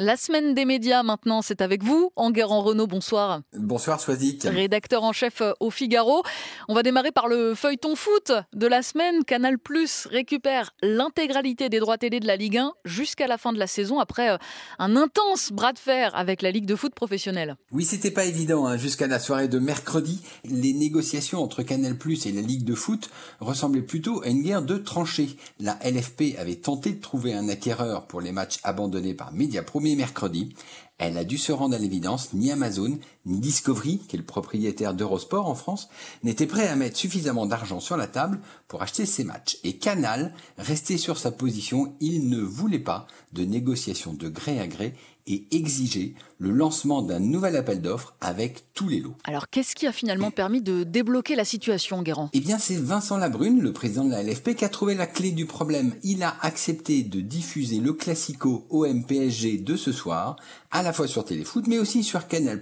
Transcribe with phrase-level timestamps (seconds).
[0.00, 3.40] La semaine des médias maintenant, c'est avec vous, Enguerrand Renault, bonsoir.
[3.52, 4.44] Bonsoir Swazik.
[4.44, 6.22] Rédacteur en chef euh, au Figaro.
[6.68, 9.24] On va démarrer par le feuilleton foot de la semaine.
[9.24, 13.58] Canal Plus récupère l'intégralité des droits télé de la Ligue 1 jusqu'à la fin de
[13.58, 14.36] la saison après euh,
[14.78, 17.56] un intense bras de fer avec la Ligue de foot professionnelle.
[17.72, 18.68] Oui, c'était pas évident.
[18.68, 18.76] Hein.
[18.76, 23.10] Jusqu'à la soirée de mercredi, les négociations entre Canal Plus et la Ligue de foot
[23.40, 25.36] ressemblaient plutôt à une guerre de tranchées.
[25.58, 30.48] La LFP avait tenté de trouver un acquéreur pour les matchs abandonnés par Mediapro mercredi,
[30.98, 34.94] elle a dû se rendre à l'évidence, ni Amazon, ni Discovery, qui est le propriétaire
[34.94, 35.88] d'Eurosport en France,
[36.24, 39.58] n'étaient prêts à mettre suffisamment d'argent sur la table pour acheter ces matchs.
[39.62, 44.66] Et Canal restait sur sa position, il ne voulait pas de négociations de gré à
[44.66, 44.94] gré
[45.28, 49.14] et exigeait le lancement d'un nouvel appel d'offres avec tous les lots.
[49.24, 53.18] Alors qu'est-ce qui a finalement permis de débloquer la situation, Guérand Eh bien c'est Vincent
[53.18, 55.94] Labrune, le président de la LFP, qui a trouvé la clé du problème.
[56.02, 60.36] Il a accepté de diffuser le classico OM-PSG de ce soir,
[60.70, 62.60] à la fois sur Téléfoot, mais aussi sur Canal+,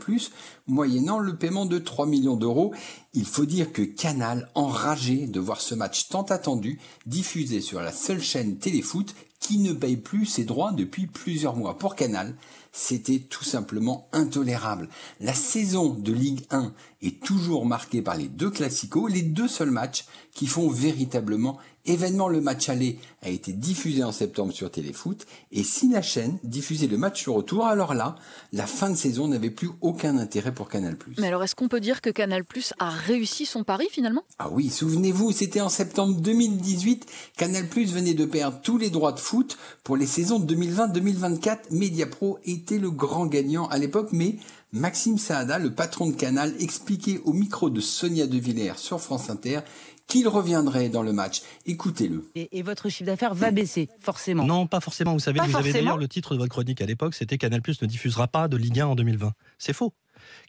[0.66, 2.72] moyennant le paiement de 3 millions d'euros.
[3.16, 7.90] Il faut dire que Canal, enragé de voir ce match tant attendu, diffusé sur la
[7.90, 11.78] seule chaîne Téléfoot, qui ne paye plus ses droits depuis plusieurs mois.
[11.78, 12.34] Pour Canal,
[12.72, 14.88] c'était tout simplement intolérable.
[15.20, 19.70] La saison de Ligue 1 est toujours marquée par les deux classicos, les deux seuls
[19.70, 22.28] matchs qui font véritablement événement.
[22.28, 26.86] Le match aller a été diffusé en septembre sur Téléfoot et si la chaîne diffusait
[26.86, 28.16] le match sur retour, alors là,
[28.52, 30.98] la fin de saison n'avait plus aucun intérêt pour Canal+.
[31.18, 32.44] Mais alors est-ce qu'on peut dire que Canal+
[32.78, 38.24] a réussi son pari finalement Ah oui, souvenez-vous, c'était en septembre 2018, Canal+ venait de
[38.24, 41.58] perdre tous les droits de foot pour les saisons 2020-2024.
[41.70, 44.36] Mediapro était le grand gagnant à l'époque, mais
[44.72, 49.30] Maxime Saada, le patron de Canal, expliquait au micro de Sonia De Villers sur France
[49.30, 49.60] Inter
[50.06, 51.42] qu'il reviendrait dans le match.
[51.66, 52.24] Écoutez-le.
[52.34, 55.12] Et, votre chiffre d'affaires va baisser, forcément Non, pas forcément.
[55.12, 57.80] Vous savez, vous avez d'ailleurs le titre de votre chronique à l'époque, c'était Canal Plus
[57.82, 59.32] ne diffusera pas de Ligue 1 en 2020.
[59.58, 59.94] C'est faux.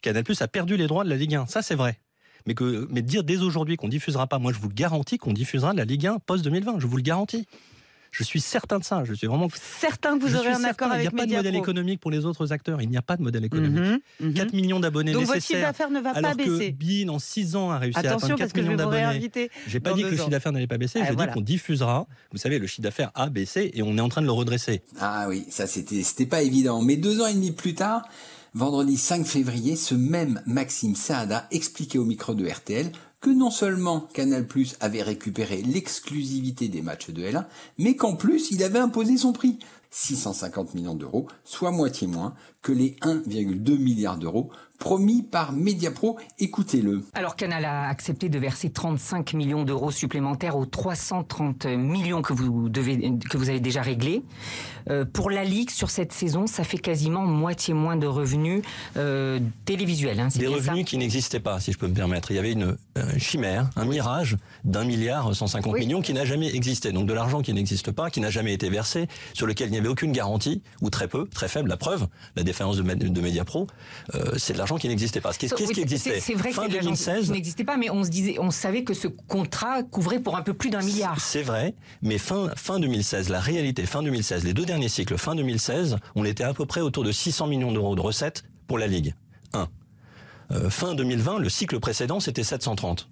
[0.02, 1.46] Canal Plus a perdu les droits de la Ligue 1.
[1.46, 1.98] Ça, c'est vrai.
[2.46, 5.32] Mais, que, mais dire dès aujourd'hui qu'on diffusera pas, moi je vous le garantis qu'on
[5.32, 6.80] diffusera de la Ligue 1 post-2020.
[6.80, 7.46] Je vous le garantis.
[8.10, 9.04] Je suis certain de ça.
[9.04, 11.34] Je suis vraiment certain que vous aurez un accord avec Il n'y a pas de
[11.34, 12.80] modèle économique pour les autres acteurs.
[12.80, 14.02] Il n'y a pas de modèle économique.
[14.18, 14.46] 4 mhm, mhm.
[14.54, 15.26] millions d'abonnés nécessaires.
[15.26, 16.72] Donc votre chiffre d'affaires ne va pas baisser.
[16.72, 19.30] Que Bean en 6 ans a réussi à atteindre 4 millions d'abonnés.
[19.66, 21.00] J'ai pas dit que le chiffre d'affaires n'allait pas baisser.
[21.02, 22.06] Ah, je dis qu'on diffusera.
[22.32, 24.82] Vous savez, le chiffre d'affaires a baissé et on est en train de le redresser.
[24.98, 26.82] Ah oui, ça c'était c'était pas évident.
[26.82, 28.02] Mais deux ans et demi plus tard.
[28.58, 34.08] Vendredi 5 février, ce même Maxime Saada expliquait au micro de RTL que non seulement
[34.12, 37.44] Canal Plus avait récupéré l'exclusivité des matchs de L1,
[37.78, 39.60] mais qu'en plus il avait imposé son prix,
[39.92, 46.18] 650 millions d'euros, soit moitié moins que les 1,2 milliards d'euros promis par Mediapro.
[46.38, 47.04] Écoutez-le.
[47.14, 52.68] Alors Canal a accepté de verser 35 millions d'euros supplémentaires aux 330 millions que vous,
[52.68, 54.22] devez, que vous avez déjà réglés.
[54.90, 58.62] Euh, pour la Ligue, sur cette saison, ça fait quasiment moitié moins de revenus
[58.96, 60.20] euh, télévisuels.
[60.20, 62.30] Hein, Des revenus qui n'existaient pas, si je peux me permettre.
[62.30, 62.76] Il y avait une,
[63.18, 66.92] chimère, un mirage d'un milliard 150 millions qui n'a jamais existé.
[66.92, 69.78] Donc de l'argent qui n'existe pas, qui n'a jamais été versé, sur lequel il n'y
[69.78, 71.68] avait aucune garantie, ou très peu, très faible.
[71.68, 72.06] La preuve,
[72.36, 73.66] la de, de Mediapro,
[74.14, 75.32] euh, c'est de l'argent qui n'existait pas.
[75.32, 78.50] Qu'est-ce qui existait C'est vrai fin que 2016, n'existait pas, mais on se disait, on
[78.50, 81.18] savait que ce contrat couvrait pour un peu plus d'un milliard.
[81.20, 85.34] C'est vrai, mais fin fin 2016, la réalité, fin 2016, les deux derniers cycles, fin
[85.34, 88.86] 2016, on était à peu près autour de 600 millions d'euros de recettes pour la
[88.86, 89.14] Ligue.
[89.54, 89.68] 1.
[90.50, 93.08] Euh, fin 2020, le cycle précédent, c'était 730.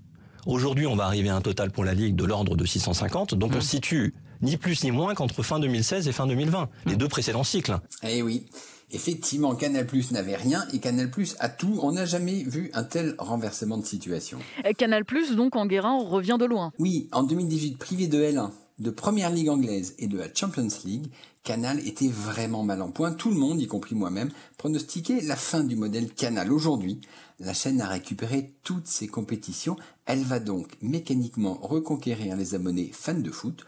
[0.47, 3.35] Aujourd'hui, on va arriver à un total pour la Ligue de l'ordre de 650.
[3.35, 3.61] Donc on mmh.
[3.61, 6.97] se situe ni plus ni moins qu'entre fin 2016 et fin 2020, les mmh.
[6.97, 7.79] deux précédents cycles.
[8.03, 8.47] Eh oui.
[8.93, 11.79] Effectivement, Canal Plus n'avait rien et Canal Plus a tout.
[11.83, 14.39] On n'a jamais vu un tel renversement de situation.
[14.79, 16.73] Canal Plus, donc, en Guérin, revient de loin.
[16.79, 21.09] Oui, en 2018, privé de L1, de Première Ligue anglaise et de la Champions League,
[21.43, 23.13] Canal était vraiment mal en point.
[23.13, 26.53] Tout le monde, y compris moi-même, pronostiquait la fin du modèle Canal.
[26.53, 27.01] Aujourd'hui,
[27.41, 29.77] la chaîne a récupéré toutes ses compétitions.
[30.07, 33.65] Elle va donc mécaniquement reconquérir les abonnés fans de foot.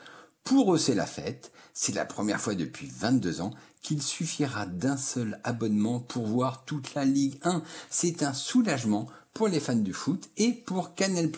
[0.48, 1.52] Pour eux, c'est la fête.
[1.74, 3.50] C'est la première fois depuis 22 ans
[3.82, 7.62] qu'il suffira d'un seul abonnement pour voir toute la Ligue 1.
[7.90, 11.28] C'est un soulagement pour les fans du foot et pour Canal+.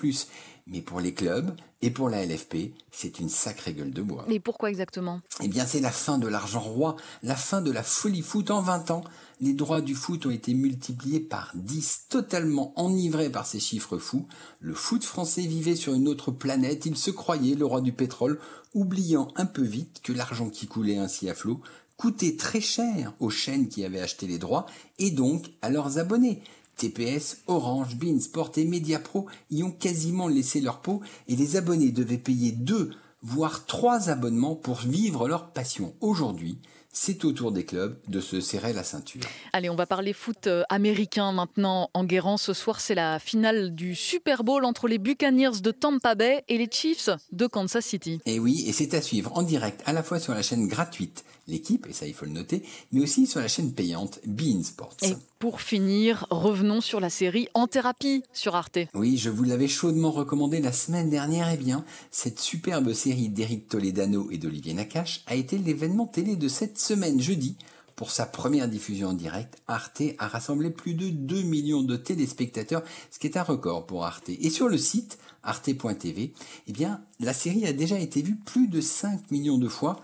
[0.70, 4.24] Mais pour les clubs et pour la LFP, c'est une sacrée gueule de bois.
[4.28, 5.20] Mais pourquoi exactement?
[5.42, 8.62] Eh bien, c'est la fin de l'argent roi, la fin de la folie foot en
[8.62, 9.04] 20 ans.
[9.40, 14.28] Les droits du foot ont été multipliés par 10, totalement enivrés par ces chiffres fous.
[14.60, 18.38] Le foot français vivait sur une autre planète, il se croyait le roi du pétrole,
[18.74, 21.60] oubliant un peu vite que l'argent qui coulait ainsi à flot
[22.00, 24.64] coûtait très cher aux chaînes qui avaient acheté les droits
[24.98, 26.42] et donc à leurs abonnés.
[26.80, 31.92] TPS, Orange, Bean, Sport et Mediapro y ont quasiment laissé leur peau et les abonnés
[31.92, 32.90] devaient payer deux,
[33.22, 35.92] voire trois abonnements pour vivre leur passion.
[36.00, 36.58] Aujourd'hui,
[36.90, 39.20] c'est au tour des clubs de se serrer la ceinture.
[39.52, 41.90] Allez, on va parler foot euh, américain maintenant.
[41.92, 46.14] En guérant, ce soir, c'est la finale du Super Bowl entre les Buccaneers de Tampa
[46.14, 48.20] Bay et les Chiefs de Kansas City.
[48.24, 51.24] Et oui, et c'est à suivre en direct à la fois sur la chaîne gratuite
[51.50, 52.62] L'équipe, et ça il faut le noter,
[52.92, 54.96] mais aussi sur la chaîne payante Bein Sports.
[55.02, 58.78] Et pour finir, revenons sur la série En thérapie sur Arte.
[58.94, 61.50] Oui, je vous l'avais chaudement recommandé la semaine dernière.
[61.52, 66.48] Eh bien, cette superbe série d'Eric Toledano et d'Olivier Nakache a été l'événement télé de
[66.48, 67.56] cette semaine jeudi.
[67.96, 72.82] Pour sa première diffusion en direct, Arte a rassemblé plus de 2 millions de téléspectateurs,
[73.10, 74.30] ce qui est un record pour Arte.
[74.30, 76.32] Et sur le site arte.tv,
[76.66, 80.00] eh bien, la série a déjà été vue plus de 5 millions de fois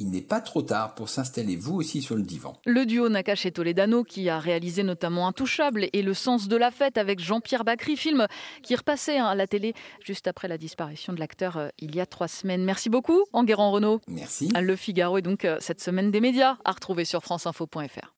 [0.00, 2.56] il n'est pas trop tard pour s'installer vous aussi sur le divan.
[2.64, 6.70] Le duo Nakache et Toledano, qui a réalisé notamment Intouchable et Le sens de la
[6.70, 8.26] fête avec Jean-Pierre Bacry, film
[8.62, 12.00] qui repassait hein, à la télé juste après la disparition de l'acteur euh, il y
[12.00, 12.64] a trois semaines.
[12.64, 14.00] Merci beaucoup, Enguerrand Renault.
[14.08, 14.48] Merci.
[14.58, 18.08] Le Figaro est donc euh, cette semaine des médias à retrouver sur franceinfo.fr.